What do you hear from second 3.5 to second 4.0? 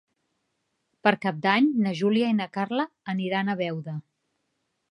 a Beuda.